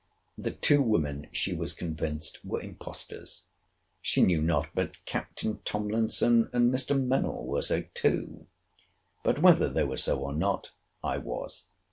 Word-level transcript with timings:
The 0.35 0.49
two 0.49 0.81
women, 0.81 1.27
she 1.31 1.53
was 1.53 1.73
convinced, 1.73 2.43
were 2.43 2.59
impostors. 2.59 3.43
She 4.01 4.23
knew 4.23 4.41
not 4.41 4.69
but 4.73 4.97
Captain 5.05 5.59
Tomlinson 5.63 6.49
and 6.51 6.73
Mr. 6.73 6.99
Mennell 6.99 7.45
were 7.45 7.61
so 7.61 7.83
too. 7.93 8.47
But 9.23 9.43
whether 9.43 9.69
they 9.69 9.83
were 9.83 9.97
so 9.97 10.17
or 10.17 10.33
not, 10.33 10.71
I 11.03 11.19
was. 11.19 11.65